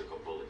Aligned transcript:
took 0.00 0.12
a 0.12 0.24
bullet 0.24 0.49